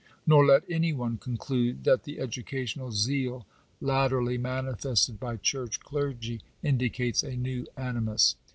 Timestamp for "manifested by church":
4.35-5.79